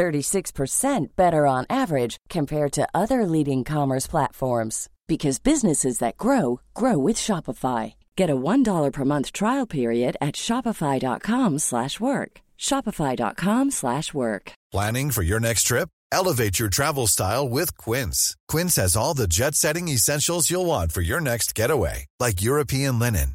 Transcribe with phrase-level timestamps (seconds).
[0.00, 6.96] 36% better on average compared to other leading commerce platforms because businesses that grow grow
[6.96, 7.94] with Shopify.
[8.16, 12.30] Get a $1 per month trial period at shopify.com/work.
[12.68, 14.44] shopify.com/work.
[14.72, 15.88] Planning for your next trip?
[16.12, 18.36] Elevate your travel style with Quince.
[18.52, 23.34] Quince has all the jet-setting essentials you'll want for your next getaway, like European linen,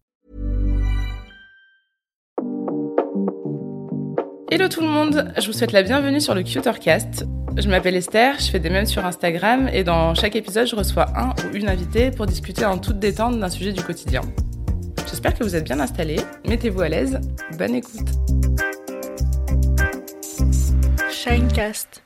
[4.53, 7.25] Hello tout le monde, je vous souhaite la bienvenue sur le Cutercast.
[7.55, 11.05] Je m'appelle Esther, je fais des mèmes sur Instagram et dans chaque épisode, je reçois
[11.17, 14.19] un ou une invitée pour discuter en toute détente d'un sujet du quotidien.
[15.09, 17.21] J'espère que vous êtes bien installés, mettez-vous à l'aise,
[17.57, 18.09] bonne écoute.
[21.09, 22.03] Shinecast.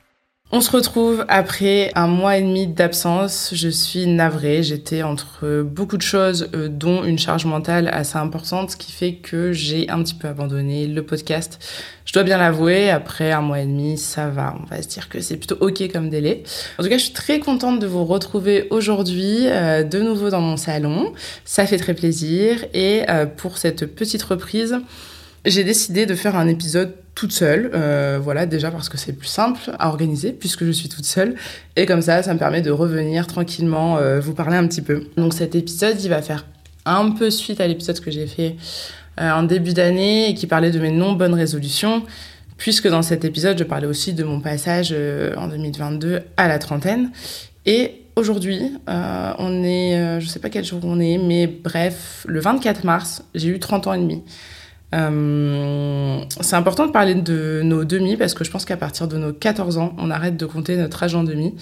[0.56, 3.50] On se retrouve après un mois et demi d'absence.
[3.52, 4.62] Je suis navrée.
[4.62, 9.16] J'étais entre beaucoup de choses, euh, dont une charge mentale assez importante, ce qui fait
[9.16, 11.58] que j'ai un petit peu abandonné le podcast.
[12.06, 14.54] Je dois bien l'avouer, après un mois et demi, ça va.
[14.58, 16.42] On va se dire que c'est plutôt ok comme délai.
[16.78, 20.40] En tout cas, je suis très contente de vous retrouver aujourd'hui, euh, de nouveau dans
[20.40, 21.12] mon salon.
[21.44, 22.64] Ça fait très plaisir.
[22.72, 24.78] Et euh, pour cette petite reprise,
[25.46, 29.28] j'ai décidé de faire un épisode toute seule, euh, voilà, déjà parce que c'est plus
[29.28, 31.34] simple à organiser puisque je suis toute seule.
[31.76, 35.04] Et comme ça, ça me permet de revenir tranquillement euh, vous parler un petit peu.
[35.16, 36.46] Donc cet épisode, il va faire
[36.84, 38.56] un peu suite à l'épisode que j'ai fait
[39.20, 42.02] euh, en début d'année et qui parlait de mes non bonnes résolutions.
[42.58, 44.94] Puisque dans cet épisode, je parlais aussi de mon passage
[45.36, 47.10] en 2022 à la trentaine.
[47.66, 52.84] Et aujourd'hui, on est, je sais pas quel jour on est, mais bref, le 24
[52.84, 54.22] mars, j'ai eu 30 ans et demi.
[54.94, 59.16] Euh, c'est important de parler de nos demi parce que je pense qu'à partir de
[59.16, 61.54] nos 14 ans, on arrête de compter notre âge en demi.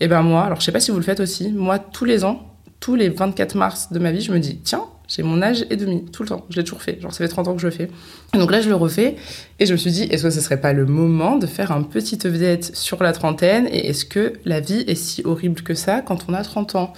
[0.00, 2.24] Et ben moi, alors je sais pas si vous le faites aussi, moi tous les
[2.24, 5.64] ans, tous les 24 mars de ma vie, je me dis tiens, j'ai mon âge
[5.70, 6.44] et demi tout le temps.
[6.50, 7.00] Je l'ai toujours fait.
[7.00, 7.88] Genre ça fait 30 ans que je le fais.
[8.34, 9.16] Et donc là, je le refais
[9.58, 11.82] et je me suis dit est-ce que ce serait pas le moment de faire un
[11.82, 16.02] petit update sur la trentaine et est-ce que la vie est si horrible que ça
[16.02, 16.92] quand on a 30 ans?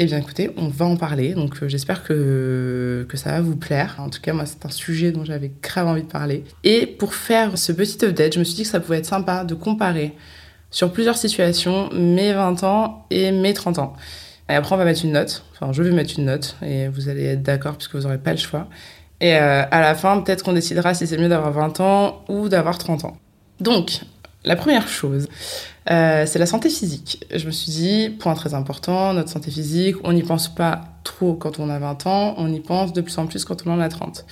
[0.00, 3.94] Eh bien écoutez, on va en parler, donc euh, j'espère que, ça va vous plaire.
[3.98, 6.42] En tout cas, moi, c'est un sujet dont j'avais grave envie de parler.
[6.64, 9.44] Et pour faire ce petit update, je me suis dit que ça pouvait être sympa
[9.44, 10.12] de comparer
[10.70, 13.92] sur plusieurs situations mes 20 ans et mes 30 ans.
[14.48, 15.44] Et après, on va mettre une note.
[15.52, 18.32] Enfin, je vais mettre une note et vous allez être d'accord puisque vous n'aurez pas
[18.32, 18.66] le choix.
[19.20, 22.48] Et euh, à la fin, peut-être qu'on décidera si c'est mieux d'avoir 20 ans ou
[22.48, 23.16] d'avoir 30 ans.
[23.60, 24.00] Donc,
[24.44, 25.28] la première chose,
[25.90, 27.24] euh, c'est la santé physique.
[27.34, 31.34] Je me suis dit, point très important, notre santé physique, on n'y pense pas trop
[31.34, 33.80] quand on a 20 ans, on y pense de plus en plus quand on en
[33.80, 34.24] a 30.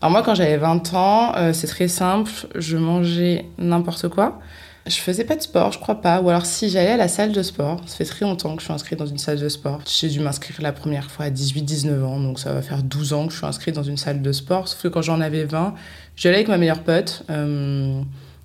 [0.00, 4.38] Alors moi, quand j'avais 20 ans, euh, c'est très simple, je mangeais n'importe quoi.
[4.86, 6.20] Je faisais pas de sport, je crois pas.
[6.20, 8.66] Ou alors si j'allais à la salle de sport, ça fait très longtemps que je
[8.66, 9.80] suis inscrite dans une salle de sport.
[9.86, 13.26] J'ai dû m'inscrire la première fois à 18-19 ans, donc ça va faire 12 ans
[13.26, 14.68] que je suis inscrite dans une salle de sport.
[14.68, 15.72] Sauf que quand j'en avais 20,
[16.16, 17.22] j'allais avec ma meilleure pote.
[17.30, 18.02] Euh,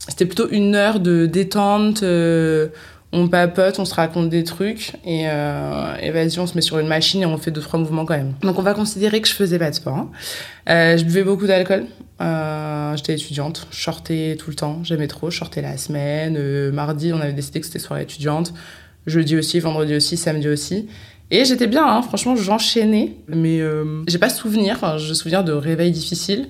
[0.09, 2.03] c'était plutôt une heure de détente.
[2.03, 2.67] Euh,
[3.11, 6.77] on papote, on se raconte des trucs et, euh, et vas-y, on se met sur
[6.77, 8.33] une machine et on fait deux trois mouvements quand même.
[8.44, 9.95] Donc on va considérer que je faisais pas de sport.
[9.95, 10.11] Hein.
[10.69, 11.85] Euh, je buvais beaucoup d'alcool.
[12.95, 16.69] J'étais étudiante, je sortais tout le temps, j'aimais trop, je sortais la semaine.
[16.71, 18.53] Mardi, on avait décidé que c'était soirée étudiante.
[19.07, 20.88] Jeudi aussi, vendredi aussi, samedi aussi.
[21.31, 25.51] Et j'étais bien, hein, franchement, j'enchaînais, mais euh, j'ai pas souvenir, enfin, je souviens de
[25.51, 26.50] réveils difficiles.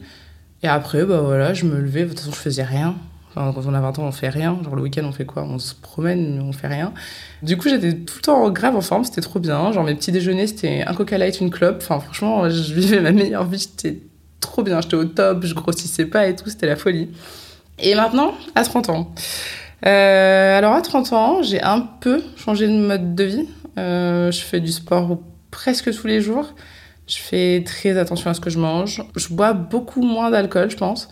[0.64, 2.96] Et après, bah voilà, je me levais, de toute façon, je faisais rien
[3.34, 4.60] quand on a 20 ans, on fait rien.
[4.64, 5.44] Genre le week-end, on fait quoi?
[5.44, 6.94] On se promène, mais on fait rien.
[7.44, 9.72] Du coup, j'étais tout le temps grave en forme, c'était trop bien.
[9.72, 11.78] Genre mes petits déjeuners, c'était un coca light, une clope.
[11.82, 14.02] Enfin, franchement, je vivais ma meilleure vie, j'étais
[14.40, 17.10] trop bien, j'étais au top, je grossissais pas et tout, c'était la folie.
[17.80, 19.14] Et maintenant, à 30 ans.
[19.86, 23.50] Euh, alors à 30 ans, j'ai un peu changé de mode de vie.
[23.78, 25.20] Euh, je fais du sport
[25.52, 26.54] presque tous les jours.
[27.08, 29.04] Je fais très attention à ce que je mange.
[29.16, 31.10] Je bois beaucoup moins d'alcool, je pense.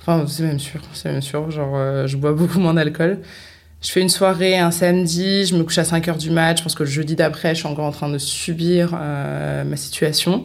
[0.00, 1.50] Enfin, c'est même sûr, c'est même sûr.
[1.50, 3.18] Genre, euh, je bois beaucoup moins d'alcool.
[3.82, 6.58] Je fais une soirée un samedi, je me couche à 5 heures du match.
[6.58, 9.76] Je pense que le jeudi d'après, je suis encore en train de subir euh, ma
[9.76, 10.44] situation.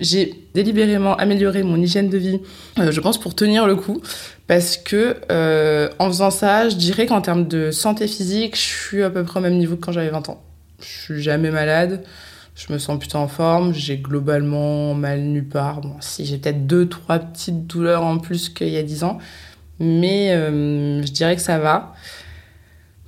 [0.00, 2.40] J'ai délibérément amélioré mon hygiène de vie,
[2.78, 4.02] euh, je pense, pour tenir le coup.
[4.46, 5.16] Parce que
[5.98, 9.40] en faisant ça, je dirais qu'en termes de santé physique, je suis à peu près
[9.40, 10.42] au même niveau que quand j'avais 20 ans.
[10.80, 12.04] Je suis jamais malade,
[12.54, 15.80] je me sens plutôt en forme, j'ai globalement mal nulle part.
[15.80, 19.18] Bon, si j'ai peut-être deux, trois petites douleurs en plus qu'il y a 10 ans,
[19.80, 21.94] mais euh, je dirais que ça va.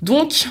[0.02, 0.48] Donc,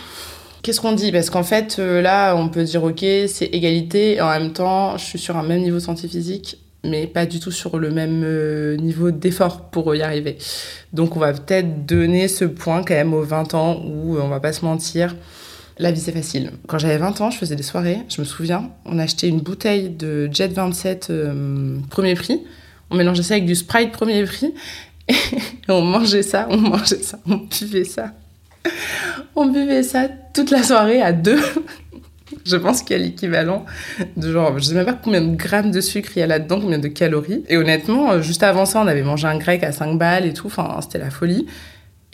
[0.62, 1.12] qu'est-ce qu'on dit?
[1.12, 4.98] Parce qu'en fait, euh, là, on peut dire ok, c'est égalité, et en même temps,
[4.98, 7.92] je suis sur un même niveau de santé physique, mais pas du tout sur le
[7.92, 10.38] même euh, niveau d'effort pour y arriver.
[10.94, 14.40] Donc, on va peut-être donner ce point quand même aux 20 ans où, on va
[14.40, 15.16] pas se mentir,
[15.78, 16.52] la vie c'est facile.
[16.68, 19.90] Quand j'avais 20 ans, je faisais des soirées, je me souviens, on achetait une bouteille
[19.90, 22.42] de Jet 27 euh, premier prix,
[22.90, 24.54] on mélangeait ça avec du Sprite premier prix,
[25.10, 25.16] et
[25.70, 28.12] on mangeait ça, on mangeait ça, on buvait ça.
[29.36, 31.40] On buvait ça toute la soirée à deux.
[32.46, 33.66] Je pense qu'il y a l'équivalent
[34.18, 36.60] de genre, je sais même pas combien de grammes de sucre il y a là-dedans,
[36.60, 37.44] combien de calories.
[37.50, 40.34] Et honnêtement, euh, juste avant ça, on avait mangé un grec à 5 balles et
[40.34, 41.48] tout, enfin, c'était la folie.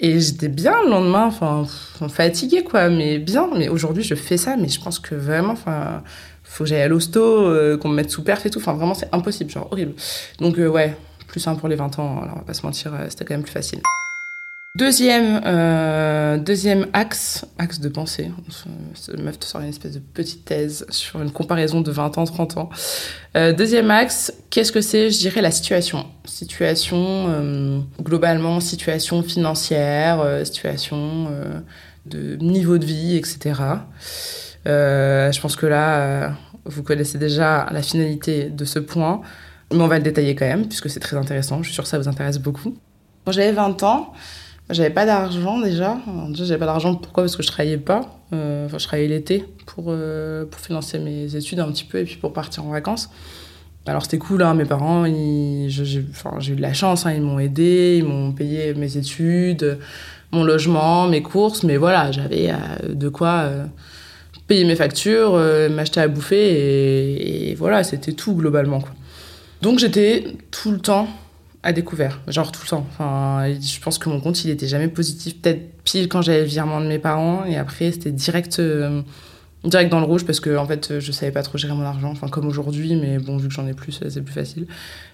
[0.04, 1.68] Et j'étais bien le lendemain, enfin,
[2.10, 3.48] fatiguée quoi, mais bien.
[3.56, 6.02] Mais aujourd'hui, je fais ça, mais je pense que vraiment, enfin,
[6.44, 8.58] faut que j'aille à l'hosto, euh, qu'on me mette sous perf et tout.
[8.58, 9.94] Enfin, vraiment, c'est impossible, genre horrible.
[10.40, 12.94] Donc, euh, ouais, plus un pour les 20 ans, alors on va pas se mentir,
[12.96, 13.80] euh, c'était quand même plus facile.
[14.74, 18.32] Deuxième, euh, deuxième axe, axe de pensée.
[19.18, 22.56] Meuf te sort une espèce de petite thèse sur une comparaison de 20 ans, 30
[22.56, 22.70] ans.
[23.36, 26.06] Euh, deuxième axe, qu'est-ce que c'est Je dirais la situation?
[26.24, 26.98] Situation,
[27.28, 31.28] euh, globalement, situation financière, situation
[32.06, 33.60] de niveau de vie, etc.
[34.66, 39.20] Je pense que là, vous connaissez déjà la finalité de ce point,
[39.74, 41.58] mais on va le détailler quand même, puisque c'est très intéressant.
[41.58, 42.74] Je suis sûre que ça vous intéresse beaucoup.
[43.26, 44.14] Quand j'avais 20 ans,
[44.70, 45.98] j'avais pas d'argent déjà.
[46.30, 46.96] Déjà, j'avais pas d'argent.
[46.96, 47.24] Pourquoi?
[47.24, 48.20] Parce que je travaillais pas.
[48.34, 52.04] Euh, Enfin, je travaillais l'été pour, euh, pour financer mes études un petit peu et
[52.06, 53.10] puis pour partir en vacances.
[53.86, 57.96] Alors, c'était cool, hein, mes parents, j'ai eu de la chance, hein, ils m'ont aidé,
[57.98, 59.80] ils m'ont payé mes études,
[60.32, 63.50] mon logement, mes courses, mais voilà, j'avais euh, de quoi
[64.46, 65.34] payer mes factures,
[65.72, 68.82] m'acheter à bouffer et, et voilà, c'était tout globalement.
[68.82, 68.92] Quoi.
[69.62, 71.08] Donc, j'étais tout le temps
[71.64, 72.88] à découvert, genre tout le temps.
[72.90, 75.40] Enfin, je pense que mon compte, il était jamais positif.
[75.42, 79.02] Peut-être pile quand j'avais le virement de mes parents, et après, c'était direct, euh,
[79.64, 82.10] direct dans le rouge parce que en fait, je savais pas trop gérer mon argent.
[82.10, 84.66] Enfin, comme aujourd'hui, mais bon, vu que j'en ai plus, c'est plus facile.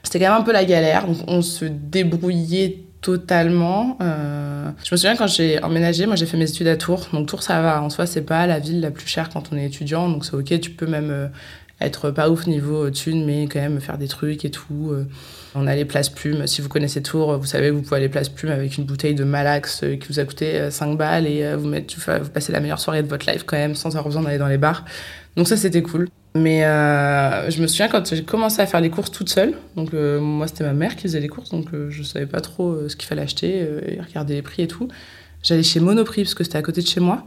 [0.04, 1.06] C'était quand même un peu la galère.
[1.06, 3.98] Donc, on se débrouillait totalement.
[4.02, 7.08] Euh, je me souviens quand j'ai emménagé, moi j'ai fait mes études à Tours.
[7.14, 7.82] Donc Tours, ça va.
[7.82, 10.10] En soi, c'est pas la ville la plus chère quand on est étudiant.
[10.10, 11.28] Donc c'est ok, tu peux même euh,
[11.80, 14.92] être pas ouf niveau thunes, mais quand même faire des trucs et tout.
[14.92, 15.06] Euh,
[15.56, 16.48] on a les places plumes.
[16.48, 19.16] Si vous connaissez Tours, vous savez que vous pouvez aller place plume avec une bouteille
[19.16, 21.72] de Malax euh, qui vous a coûté euh, 5 balles et euh, vous,
[22.34, 24.58] passez la meilleure soirée de votre life quand même sans avoir besoin d'aller dans les
[24.58, 24.86] bars.
[25.36, 26.10] Donc ça, c'était cool.
[26.38, 29.54] Mais euh, je me souviens quand j'ai commencé à faire les courses toute seule.
[29.76, 32.42] Donc euh, moi, c'était ma mère qui faisait les courses, donc euh, je savais pas
[32.42, 34.88] trop euh, ce qu'il fallait acheter euh, et regarder les prix et tout.
[35.44, 37.24] J'allais chez Monoprix parce que c'était à côté de chez moi.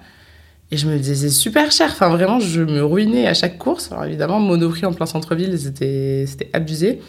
[0.73, 1.89] Et je me disais, super cher.
[1.91, 3.91] Enfin, vraiment, je me ruinais à chaque course.
[3.91, 7.01] Alors, évidemment, Monoprix en plein centre-ville, c'était abusé.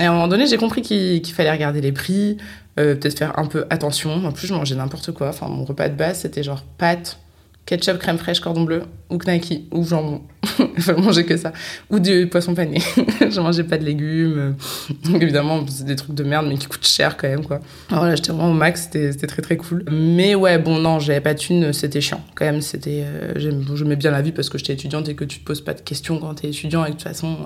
[0.00, 2.38] Et à un moment donné, j'ai compris qu'il fallait regarder les prix,
[2.78, 4.24] euh, peut-être faire un peu attention.
[4.26, 5.28] En plus, je mangeais n'importe quoi.
[5.28, 7.18] Enfin, mon repas de base, c'était genre pâtes,
[7.66, 10.22] ketchup, crème fraîche, cordon bleu, ou knacky, ou jambon.
[10.78, 11.52] je mangeais que ça.
[11.90, 12.80] Ou du poisson pané.
[13.20, 14.56] je mangeais pas de légumes.
[15.04, 17.60] Donc, évidemment, c'est des trucs de merde, mais qui coûtent cher quand même, quoi.
[17.90, 19.84] Alors là, j'étais vraiment au max, c'était très très cool.
[19.90, 22.24] Mais ouais, bon, non, j'avais pas de thunes, c'était chiant.
[22.34, 23.04] Quand même, c'était.
[23.04, 23.34] Euh,
[23.74, 25.82] J'aimais bien la vie parce que j'étais étudiante et que tu te poses pas de
[25.82, 27.36] questions quand t'es étudiant et de toute façon.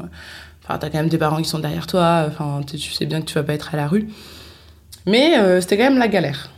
[0.65, 2.25] Enfin, t'as quand même tes parents qui sont derrière toi.
[2.29, 4.09] Enfin, tu sais bien que tu vas pas être à la rue.
[5.07, 6.51] Mais euh, c'était quand même la galère.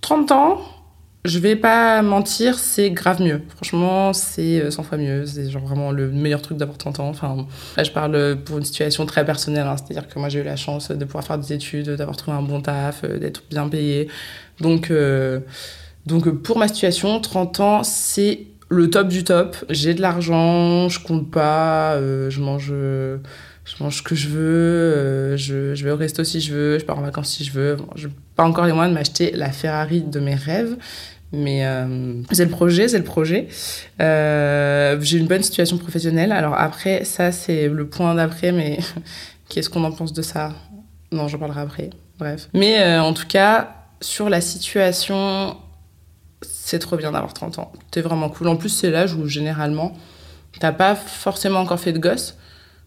[0.00, 0.60] 30 ans,
[1.24, 3.42] je vais pas mentir, c'est grave mieux.
[3.56, 5.26] Franchement, c'est euh, 100 fois mieux.
[5.26, 7.08] C'est genre vraiment le meilleur truc d'avoir 30 ans.
[7.08, 9.66] Enfin, là, je parle pour une situation très personnelle.
[9.66, 9.76] hein.
[9.76, 12.42] C'est-à-dire que moi, j'ai eu la chance de pouvoir faire des études, d'avoir trouvé un
[12.42, 14.08] bon taf, euh, d'être bien payé.
[14.60, 15.40] Donc, euh,
[16.06, 19.56] donc, euh, pour ma situation, 30 ans, c'est le top du top.
[19.70, 22.68] J'ai de l'argent, je compte pas, euh, je mange.
[22.68, 26.78] je mange ce que je veux, euh, je, je vais au resto si je veux,
[26.78, 27.76] je pars en vacances si je veux.
[27.76, 30.76] Bon, je pas encore les moyens de m'acheter la Ferrari de mes rêves,
[31.32, 33.48] mais euh, c'est le projet, c'est le projet.
[34.00, 36.32] Euh, J'ai une bonne situation professionnelle.
[36.32, 38.78] Alors après, ça c'est le point d'après, mais
[39.48, 40.52] qu'est-ce qu'on en pense de ça?
[41.10, 41.90] Non, j'en parlerai après.
[42.18, 42.48] Bref.
[42.54, 45.56] Mais euh, en tout cas, sur la situation,
[46.42, 47.72] c'est trop bien d'avoir 30 ans.
[47.90, 48.48] T'es vraiment cool.
[48.48, 49.92] En plus, c'est l'âge où généralement,
[50.60, 52.36] t'as pas forcément encore fait de gosse.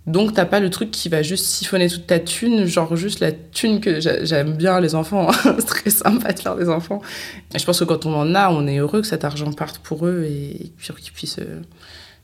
[0.08, 3.32] Donc, t'as pas le truc qui va juste siphonner toute ta thune, genre juste la
[3.32, 5.32] thune que j'aime bien les enfants.
[5.44, 7.02] c'est très sympa de faire des enfants.
[7.54, 9.80] Et je pense que quand on en a, on est heureux que cet argent parte
[9.80, 11.62] pour eux et qu'ils puissent euh,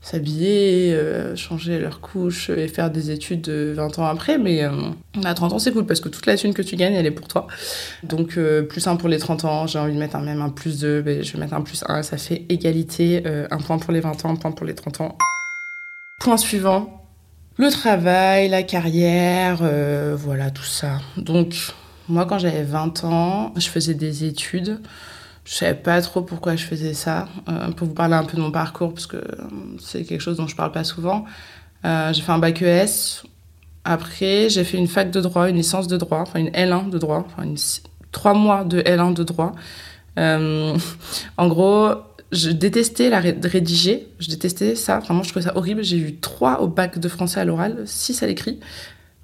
[0.06, 4.38] s'habiller, euh, changer leur couche et faire des études de 20 ans après.
[4.38, 4.70] Mais euh,
[5.24, 7.12] à 30 ans, c'est cool parce que toute la thune que tu gagnes, elle est
[7.12, 7.48] pour toi.
[8.04, 10.50] Donc, euh, plus 1 pour les 30 ans, j'ai envie de mettre un, même un
[10.50, 13.24] plus 2, ben, je vais mettre un plus 1, ça fait égalité.
[13.50, 15.18] un point pour les 20 ans, un point pour les 30 ans.
[16.20, 17.04] Point suivant,
[17.58, 19.64] le travail, la carrière,
[20.18, 21.00] voilà, tout ça.
[21.18, 21.56] Donc,
[22.08, 24.80] moi, quand j'avais 20 ans, je faisais des études.
[25.46, 27.30] Je savais pas trop pourquoi je faisais ça.
[27.48, 29.22] Euh, pour vous parler un peu de mon parcours, parce que euh,
[29.80, 31.26] c'est quelque chose dont je parle pas souvent.
[31.86, 33.24] Euh, j'ai fait un bac ES.
[33.84, 36.98] Après, j'ai fait une fac de droit, une licence de droit, enfin une L1 de
[36.98, 37.44] droit, enfin
[38.12, 39.54] trois mois de L1 de droit.
[40.18, 41.92] en gros,
[42.32, 45.84] je détestais la rédiger, je détestais ça, vraiment je trouvais ça horrible.
[45.84, 48.60] J'ai eu trois au bac de français à l'oral, six à l'écrit,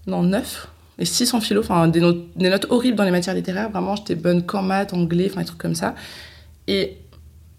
[0.06, 0.68] non neuf
[1.02, 4.46] et 6 en philo, enfin des notes, horribles dans les matières littéraires, vraiment j'étais bonne
[4.46, 5.96] qu'en maths, anglais, enfin des trucs comme ça.
[6.68, 6.98] Et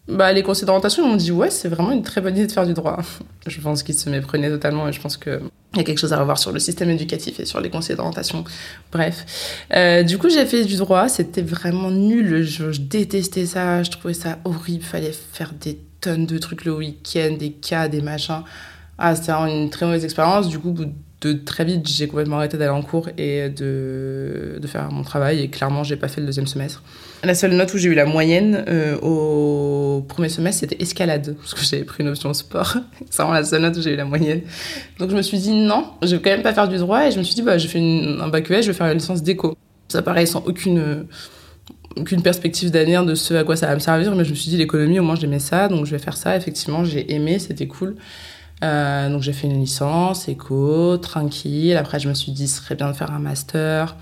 [0.07, 2.67] bah, les conseils d'orientation m'ont dit ouais, c'est vraiment une très bonne idée de faire
[2.67, 3.01] du droit.
[3.47, 5.41] je pense qu'ils se méprenaient totalement et je pense qu'il
[5.75, 8.45] y a quelque chose à revoir sur le système éducatif et sur les conseils d'orientation.
[8.93, 9.65] Bref.
[9.75, 14.15] Euh, du coup, j'ai fait du droit, c'était vraiment nul, je, détestais ça, je trouvais
[14.15, 18.43] ça horrible, fallait faire des tonnes de trucs le week-end, des cas, des machins.
[18.99, 20.49] Ah, c'était une très mauvaise expérience.
[20.49, 20.89] Du coup, de
[21.29, 25.41] très vite, j'ai complètement arrêté d'aller en cours et de, de, faire mon travail.
[25.41, 26.83] Et clairement, j'ai pas fait le deuxième semestre.
[27.25, 31.55] La seule note où j'ai eu la moyenne euh, au premier semestre, c'était escalade, parce
[31.55, 32.77] que j'avais pris une option sport.
[33.11, 34.43] C'est vraiment la seule note où j'ai eu la moyenne.
[34.99, 37.07] Donc je me suis dit non, je vais quand même pas faire du droit.
[37.07, 38.99] Et je me suis dit, bah, je fais un bac ES, je vais faire une
[38.99, 39.57] licence d'éco.
[39.89, 41.07] Ça paraît sans aucune
[41.97, 44.51] aucune perspective d'avenir de ce à quoi ça va me servir, mais je me suis
[44.51, 46.37] dit l'économie, au moins j'aimais ça, donc je vais faire ça.
[46.37, 47.97] Effectivement, j'ai aimé, c'était cool.
[48.63, 51.77] Euh, donc j'ai fait une licence, éco, tranquille.
[51.77, 53.97] Après, je me suis dit, ce serait bien de faire un master.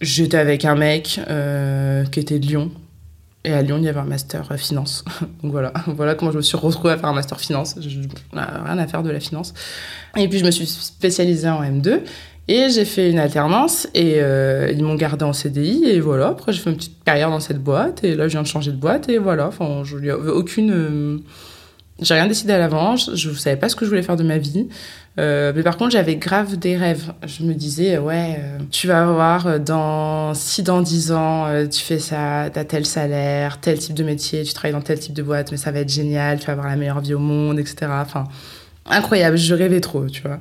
[0.00, 2.70] J'étais avec un mec euh, qui était de Lyon.
[3.44, 5.04] Et à Lyon, il y avait un master euh, finance.
[5.42, 7.76] donc voilà, voilà comment je me suis retrouvée à faire un master finance.
[7.80, 8.00] Je
[8.32, 9.54] rien à faire de la finance.
[10.16, 12.00] Et puis je me suis spécialisée en M2.
[12.48, 16.28] Et j'ai fait une alternance et ils m'ont gardé en CDI et voilà.
[16.28, 18.70] Après j'ai fait une petite carrière dans cette boîte et là je viens de changer
[18.70, 19.48] de boîte et voilà.
[19.48, 21.24] Enfin, je n'y aucune
[22.00, 24.24] j'ai rien décidé à l'avance, je ne savais pas ce que je voulais faire de
[24.24, 24.68] ma vie.
[25.18, 27.12] Euh, mais par contre, j'avais grave des rêves.
[27.26, 31.80] Je me disais, ouais, euh, tu vas voir, euh, dans 6 dans 10 ans, tu
[31.80, 35.14] fais ça, tu as tel salaire, tel type de métier, tu travailles dans tel type
[35.14, 37.58] de boîte, mais ça va être génial, tu vas avoir la meilleure vie au monde,
[37.58, 37.86] etc.
[37.90, 38.24] Enfin,
[38.84, 40.40] incroyable, je rêvais trop, tu vois.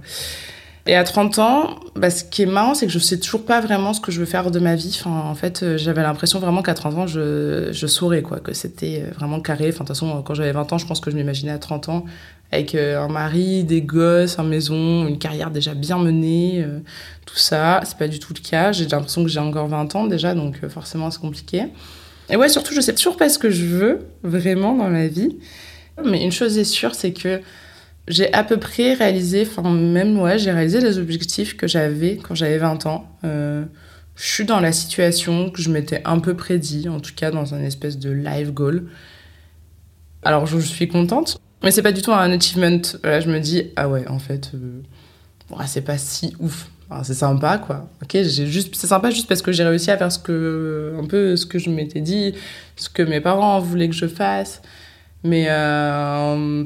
[0.88, 3.60] Et à 30 ans, bah, ce qui est marrant, c'est que je sais toujours pas
[3.60, 4.96] vraiment ce que je veux faire de ma vie.
[5.00, 8.54] Enfin, en fait, euh, j'avais l'impression vraiment qu'à 30 ans, je, je saurais, quoi, que
[8.54, 9.70] c'était euh, vraiment carré.
[9.70, 11.89] Enfin, de toute façon, quand j'avais 20 ans, je pense que je m'imaginais à 30
[11.89, 12.06] ans
[12.51, 16.63] avec euh, un mari, des gosses, une maison, une carrière déjà bien menée,
[17.25, 17.82] tout ça.
[17.84, 18.72] C'est pas du tout le cas.
[18.72, 21.63] J'ai l'impression que j'ai encore 20 ans déjà, donc forcément, c'est compliqué.
[22.30, 25.38] Et ouais, surtout, je sais toujours pas ce que je veux vraiment dans la vie.
[26.04, 27.42] Mais une chose est sûre, c'est que
[28.08, 32.36] j'ai à peu près réalisé, enfin même ouais, j'ai réalisé les objectifs que j'avais quand
[32.36, 33.10] j'avais 20 ans.
[33.24, 33.66] Euh,
[34.16, 37.54] je suis dans la situation que je m'étais un peu prédit, en tout cas dans
[37.54, 38.88] un espèce de live goal.
[40.24, 42.82] Alors je, suis contente, mais c'est pas du tout un achievement.
[43.04, 44.82] Là, je me dis ah ouais, en fait, euh,
[45.66, 46.70] c'est pas si ouf.
[47.04, 47.90] c'est sympa quoi.
[48.04, 51.48] Ok, c'est sympa juste parce que j'ai réussi à faire ce que, un peu ce
[51.48, 52.36] que je m'étais dit,
[52.76, 54.62] ce que mes parents voulaient que je fasse.
[55.24, 56.66] Mais euh,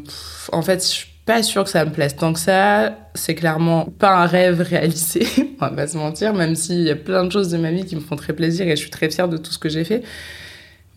[0.51, 2.98] en fait, je pas sûr que ça me plaise tant que ça.
[3.13, 5.27] C'est clairement pas un rêve réalisé,
[5.62, 7.86] on va pas se mentir, même s'il y a plein de choses de ma vie
[7.86, 9.83] qui me font très plaisir et je suis très fière de tout ce que j'ai
[9.83, 10.01] fait.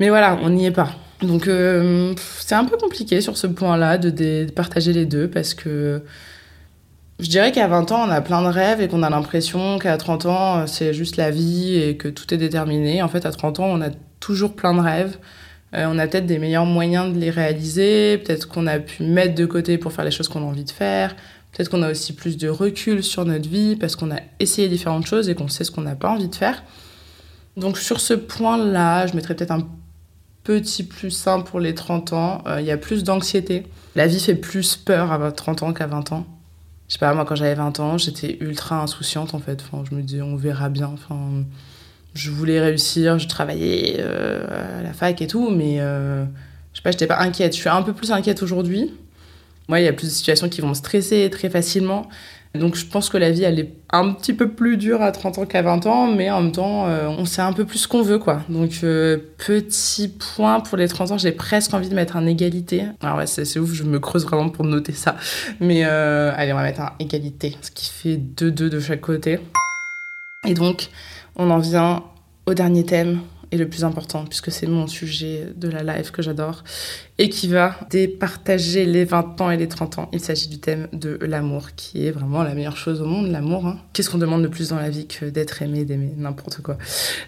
[0.01, 0.89] Mais voilà, on n'y est pas.
[1.21, 6.03] Donc euh, c'est un peu compliqué sur ce point-là de, partager les deux parce que
[7.21, 9.99] je dirais qu'à 20 ans, on a plein de rêves et qu'on a l'impression qu'à
[9.99, 13.03] 30 ans, c'est juste la vie et que tout est déterminé.
[13.03, 15.19] En fait, à 30 ans, on a toujours plein de rêves.
[15.75, 19.35] Euh, on a peut-être des meilleurs moyens de les réaliser, peut-être qu'on a pu mettre
[19.35, 21.17] de côté pour faire les choses qu'on a envie de faire,
[21.53, 25.07] peut-être qu'on a aussi plus de recul sur notre vie parce qu'on a essayé différentes
[25.07, 26.63] choses et qu'on sait ce qu'on n'a pas envie de faire.
[27.57, 29.67] Donc sur ce point-là, je mettrais peut-être un
[30.45, 32.43] petit plus simple pour les 30 ans.
[32.47, 33.67] Euh, il y a plus d'anxiété.
[33.95, 36.27] La vie fait plus peur à 30 ans qu'à 20 ans.
[36.89, 39.63] Je sais pas, moi quand j'avais 20 ans, j'étais ultra insouciante en fait.
[39.63, 40.89] Enfin, je me disais, on verra bien.
[40.93, 41.45] Enfin,
[42.15, 46.25] je voulais réussir, je travaillais euh, à la fac et tout, mais euh,
[46.73, 47.55] je sais pas, j'étais pas inquiète.
[47.55, 48.93] Je suis un peu plus inquiète aujourd'hui.
[49.69, 52.09] Moi, il y a plus de situations qui vont me stresser très facilement.
[52.55, 55.39] Donc je pense que la vie, elle est un petit peu plus dure à 30
[55.39, 57.89] ans qu'à 20 ans, mais en même temps, euh, on sait un peu plus ce
[57.89, 58.43] qu'on veut, quoi.
[58.51, 62.85] Donc euh, petit point pour les 30 ans, j'ai presque envie de mettre un égalité.
[63.01, 65.17] Alors ouais, c'est ouf, je me creuse vraiment pour noter ça.
[65.61, 69.41] Mais allez, on va mettre un égalité, ce qui fait 2-2 de chaque côté.
[70.47, 70.91] Et donc,
[71.37, 72.05] on en vient
[72.47, 73.21] au dernier thème,
[73.53, 76.65] et le plus important, puisque c'est mon sujet de la live que j'adore,
[77.19, 80.09] et qui va départager les 20 ans et les 30 ans.
[80.13, 83.67] Il s'agit du thème de l'amour, qui est vraiment la meilleure chose au monde, l'amour.
[83.67, 83.79] Hein.
[83.93, 86.79] Qu'est-ce qu'on demande de plus dans la vie que d'être aimé, d'aimer n'importe quoi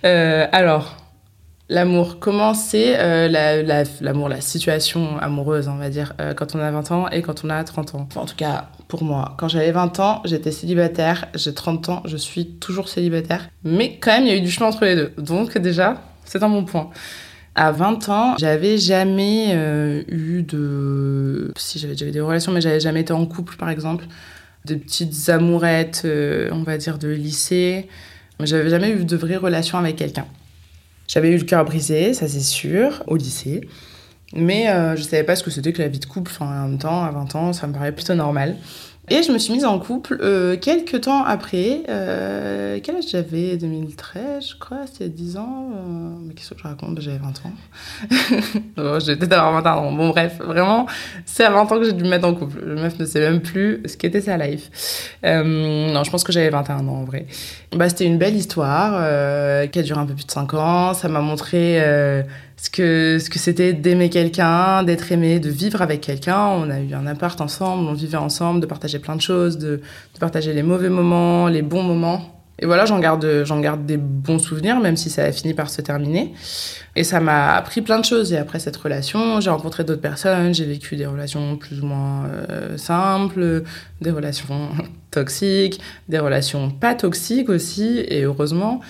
[0.04, 0.96] euh, Alors,
[1.70, 3.26] L'amour, comment c'est euh,
[4.02, 7.42] l'amour, la, situation amoureuse, on va dire, euh, quand on a 20 ans et quand
[7.42, 8.08] on a 30 ans?
[8.16, 12.18] En tout cas, pour moi, quand j'avais 20 ans, j'étais célibataire, j'ai 30 ans, je
[12.18, 15.14] suis toujours célibataire, mais quand même, il y a eu du chemin entre les deux.
[15.16, 16.90] Donc déjà, c'est un bon point.
[17.54, 21.50] À 20 ans, j'avais jamais euh, eu de.
[21.56, 24.04] Si j'avais déjà eu des relations, mais j'avais jamais été en couple, par exemple.
[24.66, 26.06] Des petites amourettes,
[26.52, 27.88] on va dire, de lycée.
[28.38, 30.26] Mais j'avais jamais eu de vraies relations avec quelqu'un.
[31.06, 33.68] J'avais eu le cœur brisé, ça c'est sûr, au lycée.
[34.34, 36.32] Mais euh, je savais pas ce que c'était que la vie de couple.
[36.34, 38.56] Enfin, en même temps, à 20 ans, ça me paraît plutôt normal.
[39.10, 41.82] Et je me suis mise en couple euh, quelques temps après.
[41.90, 43.58] Euh, quel âge j'avais?
[43.58, 45.72] 2013, je crois, c'était 10 ans.
[45.74, 46.98] Euh, mais qu'est-ce que je raconte?
[47.02, 48.60] J'avais 20 ans.
[48.78, 49.92] oh, J'étais avoir 21 ans.
[49.92, 50.86] Bon, bref, vraiment,
[51.26, 52.60] c'est à 20 ans que j'ai dû me mettre en couple.
[52.64, 54.70] Le meuf ne sait même plus ce qu'était sa life.
[55.22, 57.26] Euh, non, je pense que j'avais 21 ans en vrai.
[57.72, 58.92] Bah, c'était une belle histoire
[59.68, 60.94] qui a duré un peu plus de 5 ans.
[60.94, 61.78] Ça m'a montré
[62.56, 66.46] ce que ce que c'était d'aimer quelqu'un, d'être aimé, de vivre avec quelqu'un.
[66.46, 69.80] On a eu un appart ensemble, on vivait ensemble, de partager plein de choses, de,
[70.20, 72.30] partager les mauvais moments, les bons moments.
[72.60, 75.68] Et voilà, j'en garde, j'en garde des bons souvenirs, même si ça a fini par
[75.68, 76.32] se terminer.
[76.94, 78.32] Et ça m'a appris plein de choses.
[78.32, 82.26] Et après cette relation, j'ai rencontré d'autres personnes, j'ai vécu des relations plus ou moins
[82.26, 83.64] euh, simples,
[84.00, 84.68] des relations
[85.10, 88.80] toxiques, des relations pas toxiques aussi, et heureusement.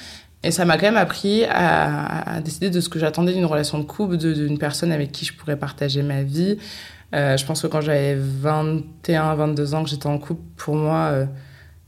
[0.45, 3.85] Et ça m'a quand même appris à, décider de ce que j'attendais d'une relation de
[3.85, 6.59] couple, d'une personne avec qui je pourrais partager ma vie.
[7.15, 11.09] Euh, je pense que quand j'avais 21, 22 ans, que j'étais en couple, pour moi,
[11.13, 11.27] euh,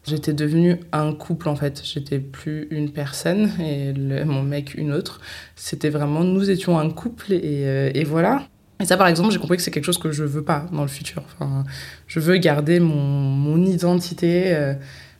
[0.06, 1.82] j'étais devenue un couple en fait.
[1.84, 3.92] J'étais plus une personne et
[4.24, 5.20] mon mec une autre.
[5.54, 8.44] C'était vraiment, nous étions un couple et, euh, et voilà.
[8.80, 10.82] Et ça, par exemple, j'ai compris que c'est quelque chose que je veux pas dans
[10.82, 11.22] le futur.
[11.26, 11.64] Enfin,
[12.06, 14.54] je veux garder mon, mon identité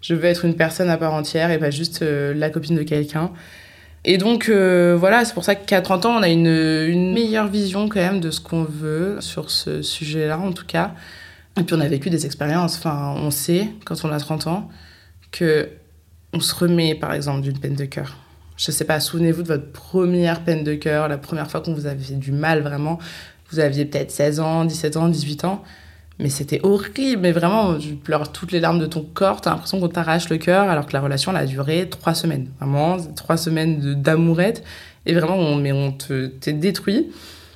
[0.07, 2.85] je veux être une personne à part entière et pas juste euh, la copine de
[2.85, 3.33] quelqu'un.
[4.05, 7.88] Et donc euh, voilà, c'est pour ça qu'à 30 ans, on a une, meilleure vision
[7.88, 10.95] quand même de ce qu'on veut sur ce sujet-là en tout cas.
[11.59, 12.77] Et puis on a vécu des expériences.
[12.77, 14.69] Enfin, on sait quand on a 30 ans
[15.33, 15.69] que
[16.33, 18.16] on se remet par exemple d'une peine de cœur.
[18.57, 21.87] Je sais pas, souvenez-vous de votre première peine de cœur, la première fois qu'on vous
[21.87, 23.01] avait fait du mal vraiment.
[23.51, 25.64] Vous aviez peut-être 16 ans, 17 ans, 18 ans.
[26.18, 29.81] Mais c'était horrible, mais vraiment, tu pleures toutes les larmes de ton corps, t'as l'impression
[29.81, 32.48] qu'on t'arrache le cœur, alors que la relation, elle a duré trois semaines.
[32.59, 34.64] Vraiment, trois semaines d'amourette.
[35.05, 37.11] Et vraiment, on, mais on t'es détruit.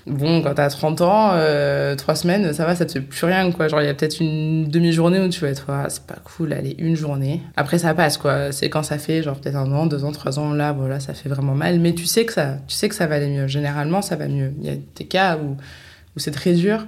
[0.06, 3.50] Bon, quand t'as 30 ans, euh, trois semaines, ça va, ça te fait plus rien,
[3.52, 3.68] quoi.
[3.68, 6.52] Genre, il y a peut-être une demi-journée où tu vas être, ah, c'est pas cool,
[6.52, 7.42] allez, une journée.
[7.56, 8.50] Après, ça passe, quoi.
[8.52, 11.14] C'est quand ça fait, genre, peut-être un an, deux ans, trois ans, là, voilà, ça
[11.14, 11.80] fait vraiment mal.
[11.80, 13.46] Mais tu sais que ça, tu sais que ça va aller mieux.
[13.46, 14.52] Généralement, ça va mieux.
[14.60, 15.56] Il y a des cas où,
[16.16, 16.86] où c'est très dur.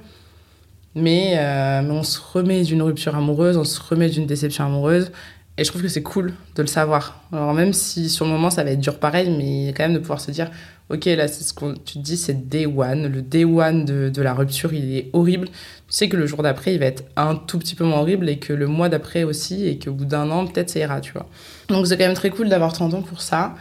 [0.95, 5.11] Mais, euh, mais on se remet d'une rupture amoureuse, on se remet d'une déception amoureuse.
[5.59, 7.21] Et je trouve que c'est cool de le savoir.
[7.31, 9.99] Alors même si sur le moment ça va être dur pareil, mais quand même de
[9.99, 10.51] pouvoir se dire,
[10.89, 13.07] ok là c'est ce que tu te dis, c'est day one.
[13.07, 15.49] Le day one de, de, la rupture il est horrible.
[15.49, 15.55] Tu
[15.89, 18.39] sais que le jour d'après il va être un tout petit peu moins horrible et
[18.39, 21.27] que le mois d'après aussi et qu'au bout d'un an peut-être ça ira, tu vois.
[21.69, 23.55] Donc c'est quand même très cool d'avoir 30 ans pour ça.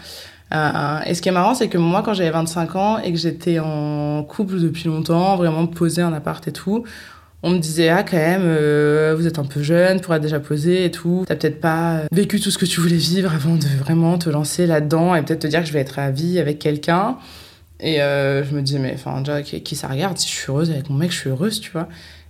[0.54, 3.18] Euh, et ce qui est marrant, c'est que moi, quand j'avais 25 ans et que
[3.18, 6.84] j'étais en couple depuis longtemps, vraiment posé en appart et tout,
[7.44, 10.40] on me disait ah quand même euh, vous êtes un peu jeune pour être déjà
[10.40, 11.24] posé et tout.
[11.28, 14.30] T'as peut-être pas euh, vécu tout ce que tu voulais vivre avant de vraiment te
[14.30, 17.18] lancer là-dedans et peut-être te dire que je vais être à vie avec quelqu'un.
[17.80, 20.70] Et euh, je me disais mais enfin déjà qui, ça regarde si je suis heureuse
[20.70, 21.88] avec mon mec je suis heureuse tu vois.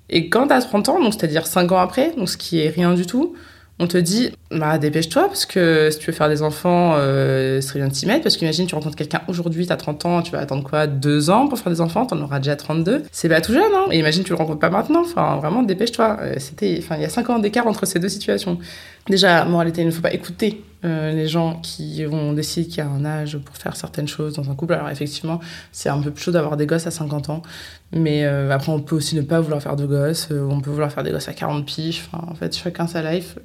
[0.09, 2.93] Et quand t'as 30 ans donc c'est-à-dire 5 ans après donc ce qui est rien
[2.93, 3.35] du tout
[3.79, 7.67] on te dit, bah dépêche-toi, parce que si tu veux faire des enfants, euh, ce
[7.67, 10.31] serait bien de t'y mettre, parce qu'imagine, tu rencontres quelqu'un aujourd'hui, t'as 30 ans, tu
[10.31, 13.03] vas attendre quoi Deux ans pour faire des enfants, t'en auras déjà 32.
[13.11, 16.17] C'est pas tout jeune, hein Et imagine, tu le rencontres pas maintenant, enfin, vraiment, dépêche-toi.
[16.21, 18.59] Euh, c'était, enfin, il y a 5 ans d'écart entre ces deux situations.
[19.07, 22.81] Déjà, moralité, il ne faut pas écouter euh, les gens qui vont décider qu'il y
[22.81, 24.73] a un âge pour faire certaines choses dans un couple.
[24.73, 25.39] Alors effectivement,
[25.71, 27.43] c'est un peu chaud d'avoir des gosses à 50 ans,
[27.91, 30.71] mais euh, après on peut aussi ne pas vouloir faire de gosses, euh, on peut
[30.71, 33.37] vouloir faire des gosses à 40 piges, enfin, en fait chacun sa life,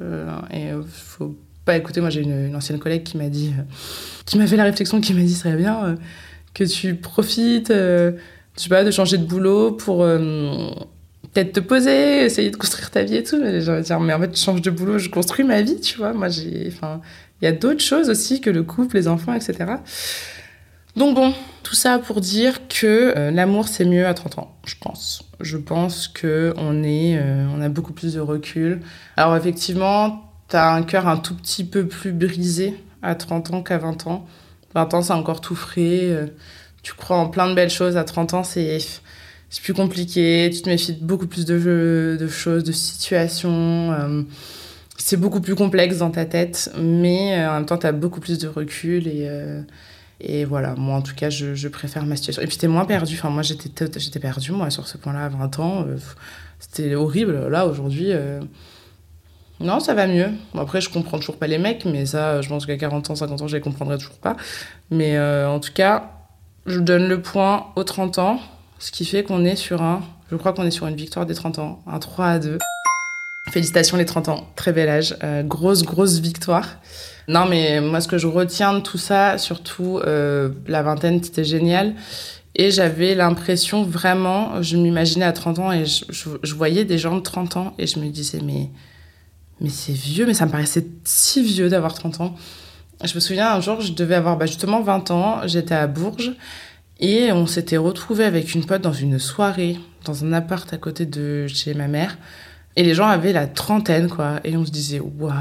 [0.50, 2.00] et faut pas écouter.
[2.00, 3.52] Moi j'ai une, une, ancienne collègue qui m'a dit,
[4.24, 5.96] qui m'a fait la réflexion, qui m'a dit, serait bien
[6.54, 8.14] que tu profites, je
[8.56, 10.06] sais pas, de changer de boulot pour
[11.36, 13.38] peut-être te poser, essayer de construire ta vie et tout.
[13.38, 16.14] Mais dire, mais en fait, je change de boulot, je construis ma vie, tu vois.
[16.14, 17.00] Moi, j'ai, enfin,
[17.40, 19.74] il y a d'autres choses aussi que le couple, les enfants, etc.
[20.96, 24.76] Donc bon, tout ça pour dire que euh, l'amour c'est mieux à 30 ans, je
[24.80, 25.24] pense.
[25.40, 28.80] Je pense que euh, on a beaucoup plus de recul.
[29.18, 33.76] Alors effectivement, t'as un cœur un tout petit peu plus brisé à 30 ans qu'à
[33.76, 34.26] 20 ans.
[34.74, 36.00] 20 ans c'est encore tout frais.
[36.04, 36.28] Euh,
[36.82, 37.98] tu crois en plein de belles choses.
[37.98, 38.78] À 30 ans c'est
[39.50, 40.50] c'est plus compliqué.
[40.52, 44.24] Tu te méfies de beaucoup plus de, de choses, de situations.
[44.98, 48.48] c'est beaucoup plus complexe dans ta tête, mais en même temps t'as beaucoup plus de
[48.48, 49.28] recul et
[50.20, 52.42] et voilà, moi en tout cas, je, je préfère ma situation.
[52.42, 53.14] Et puis t'es moins perdu.
[53.14, 55.84] Enfin, moi j'étais, j'étais perdue, moi, sur ce point-là, à 20 ans.
[55.86, 55.98] Euh,
[56.58, 57.48] c'était horrible.
[57.48, 58.40] Là, aujourd'hui, euh,
[59.60, 60.30] non, ça va mieux.
[60.56, 63.42] Après, je comprends toujours pas les mecs, mais ça, je pense qu'à 40 ans, 50
[63.42, 64.36] ans, je les comprendrai toujours pas.
[64.90, 66.12] Mais euh, en tout cas,
[66.64, 68.40] je donne le point aux 30 ans,
[68.78, 70.02] ce qui fait qu'on est sur un.
[70.30, 72.58] Je crois qu'on est sur une victoire des 30 ans, un 3 à 2.
[73.50, 76.66] Félicitations les 30 ans, très bel âge, grosse, grosse victoire.
[77.28, 81.44] Non, mais moi, ce que je retiens de tout ça, surtout euh, la vingtaine, c'était
[81.44, 81.94] génial.
[82.54, 86.04] Et j'avais l'impression vraiment, je m'imaginais à 30 ans et je,
[86.42, 88.70] je, voyais des gens de 30 ans et je me disais, mais,
[89.60, 92.34] mais c'est vieux, mais ça me paraissait si vieux d'avoir 30 ans.
[93.04, 96.32] Je me souviens un jour, je devais avoir bah, justement 20 ans, j'étais à Bourges
[96.98, 101.04] et on s'était retrouvés avec une pote dans une soirée, dans un appart à côté
[101.04, 102.16] de chez ma mère.
[102.78, 104.40] Et les gens avaient la trentaine, quoi.
[104.44, 105.32] Et on se disait, waouh,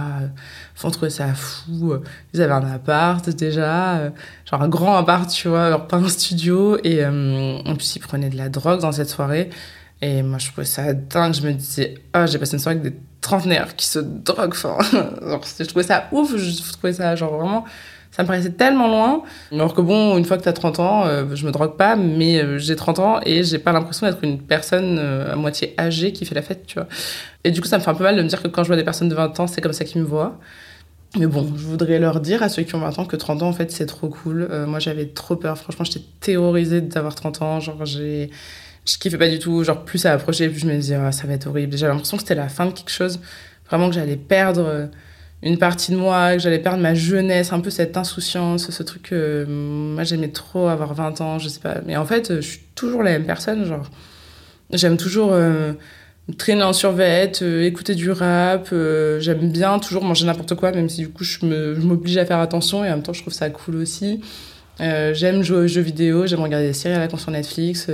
[0.74, 1.96] faut trouver ça fou.
[2.34, 4.10] Ils avaient un appart déjà, euh,
[4.50, 6.78] genre un grand appart, tu vois, pas un studio.
[6.84, 9.50] Et euh, en plus, ils prenaient de la drogue dans cette soirée.
[10.02, 11.34] Et moi, je trouvais ça dingue.
[11.34, 14.56] Je me disais, ah, j'ai passé une soirée avec des trentenaires qui se droguent.
[14.56, 14.78] Enfin,
[15.60, 16.38] je trouvais ça ouf.
[16.38, 17.66] Je trouvais ça, genre, vraiment
[18.16, 19.24] ça me paraissait tellement loin.
[19.52, 21.98] Alors que bon, une fois que tu as 30 ans, euh, je me drogue pas,
[21.98, 25.76] mais euh, j'ai 30 ans et j'ai pas l'impression d'être une personne euh, à moitié
[25.78, 26.88] âgée qui fait la fête, tu vois.
[27.44, 28.68] Et du coup, ça me fait un peu mal de me dire que quand je
[28.68, 30.40] vois des personnes de 20 ans, c'est comme ça qu'ils me voient.
[31.18, 33.50] Mais bon, je voudrais leur dire à ceux qui ont 20 ans que 30 ans,
[33.50, 34.48] en fait, c'est trop cool.
[34.66, 35.58] moi, j'avais trop peur.
[35.58, 37.60] Franchement, j'étais terrorisée d'avoir 30 ans.
[37.60, 38.30] Genre, j'ai.
[38.86, 39.64] Je kiffais pas du tout.
[39.66, 41.78] Genre, plus ça approchait, plus je me disais, ah, ça va être horrible.
[41.78, 43.20] J'avais l'impression que c'était la fin de quelque chose.
[43.68, 44.90] Vraiment que j'allais perdre
[45.46, 49.04] une partie de moi, que j'allais perdre ma jeunesse, un peu cette insouciance, ce truc
[49.04, 51.76] que moi j'aimais trop avoir 20 ans, je sais pas.
[51.86, 53.90] Mais en fait, je suis toujours la même personne, genre.
[54.72, 55.74] J'aime toujours euh,
[56.38, 60.90] traîner en survette, euh, écouter du rap, euh, j'aime bien toujours manger n'importe quoi, même
[60.90, 63.50] si du coup je m'oblige à faire attention et en même temps je trouve ça
[63.52, 64.22] cool aussi.
[64.80, 67.88] j'aime jouer aux jeux vidéo, j'aime regarder des séries à la con sur Netflix.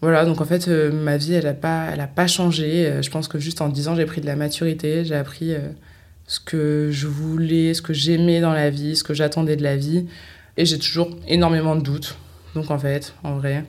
[0.00, 2.90] voilà, donc en fait, ma vie, elle a pas, a pas changé.
[3.02, 5.54] je pense que juste en 10 ans, j'ai pris de la maturité, j'ai appris
[6.28, 9.76] ce que je voulais, ce que j'aimais dans la vie, ce que j'attendais de la
[9.76, 10.06] vie.
[10.56, 12.16] Et j'ai toujours énormément de doutes.
[12.54, 13.64] Donc en fait, en vrai,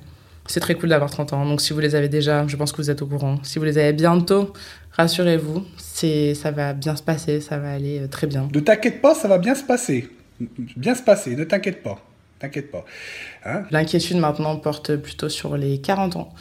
[0.45, 1.45] c'est très cool d'avoir 30 ans.
[1.45, 3.39] Donc si vous les avez déjà, je pense que vous êtes au courant.
[3.43, 4.53] Si vous les avez bientôt,
[4.91, 8.49] rassurez-vous, c'est ça va bien se passer, ça va aller euh, très bien.
[8.53, 10.09] Ne t'inquiète pas, ça va bien se passer.
[10.75, 11.99] Bien se passer, ne t'inquiète pas.
[12.39, 12.85] T'inquiète pas.
[13.45, 16.33] Hein L'inquiétude maintenant porte plutôt sur les 40 ans.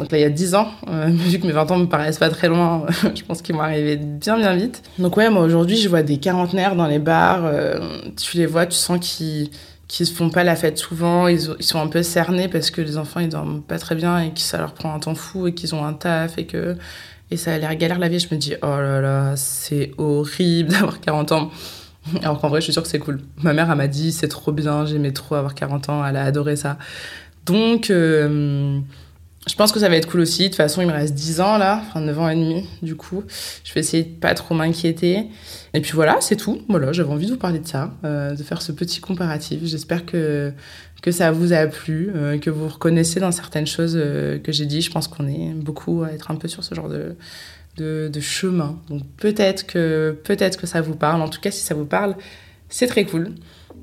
[0.00, 2.18] Donc là, il y a 10 ans, euh, vu que mes 20 ans me paraissent
[2.18, 4.82] pas très loin, je pense qu'ils vont arriver bien, bien vite.
[4.98, 7.42] Donc ouais, moi aujourd'hui, je vois des quarantenaires dans les bars.
[7.44, 7.78] Euh,
[8.16, 12.02] tu les vois, tu sens qu'ils font pas la fête souvent, ils, sont un peu
[12.02, 14.94] cernés parce que les enfants ils dorment pas très bien et que ça leur prend
[14.94, 16.76] un temps fou et qu'ils ont un taf et que
[17.30, 18.18] et ça a l'air galère la vie.
[18.18, 21.50] Je me dis oh là là, c'est horrible d'avoir 40 ans.
[22.22, 23.20] Alors qu'en vrai, je suis sûre que c'est cool.
[23.42, 26.24] Ma mère elle m'a dit c'est trop bien, j'aimais trop avoir 40 ans, elle a
[26.24, 26.78] adoré ça.
[27.44, 28.80] Donc euh,
[29.50, 30.44] je pense que ça va être cool aussi.
[30.44, 32.94] De toute façon, il me reste 10 ans là, enfin 9 ans et demi du
[32.94, 33.24] coup.
[33.64, 35.26] Je vais essayer de pas trop m'inquiéter.
[35.74, 36.60] Et puis voilà, c'est tout.
[36.68, 39.58] Voilà, j'avais envie de vous parler de ça, euh, de faire ce petit comparatif.
[39.64, 40.52] J'espère que,
[41.02, 44.66] que ça vous a plu, euh, que vous reconnaissez dans certaines choses euh, que j'ai
[44.66, 44.82] dit.
[44.82, 47.16] Je pense qu'on est beaucoup à être un peu sur ce genre de,
[47.76, 48.78] de, chemin.
[48.88, 51.22] Donc peut-être que, peut-être que ça vous parle.
[51.22, 52.14] En tout cas, si ça vous parle,
[52.68, 53.32] c'est très cool.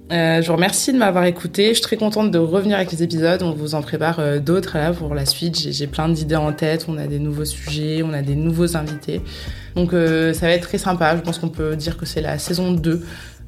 [0.10, 1.70] Euh, je vous remercie de m'avoir écouté.
[1.70, 3.44] Je suis très contente de revenir avec les épisodes.
[3.44, 5.58] On vous en prépare euh, d'autres là pour la suite.
[5.58, 6.86] J'ai plein d'idées en tête.
[6.88, 9.22] On a des nouveaux sujets, on a des nouveaux invités.
[9.76, 11.18] Donc euh, ça va être très sympa.
[11.18, 13.04] Je pense qu'on peut dire que c'est la saison 2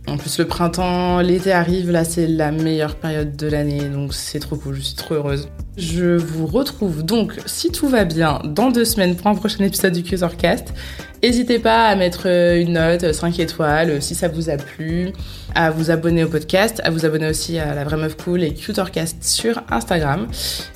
[0.08, 4.40] en plus, le printemps, l'été arrive, là c'est la meilleure période de l'année, donc c'est
[4.40, 5.50] trop cool, je suis trop heureuse.
[5.78, 9.94] Je vous retrouve donc, si tout va bien, dans deux semaines pour un prochain épisode
[9.94, 10.74] du Cusorcast.
[11.22, 15.12] N'hésitez pas à mettre euh, une note 5 étoiles euh, si ça vous a plu,
[15.54, 18.54] à vous abonner au podcast, à vous abonner aussi à la vraie meuf cool et
[18.54, 20.28] Cutorcast sur Instagram.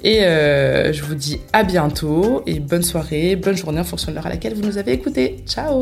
[0.04, 4.16] Et euh, je vous dis à bientôt et bonne soirée, bonne journée en fonction de
[4.16, 5.44] l'heure à laquelle vous nous avez écouté.
[5.48, 5.82] Ciao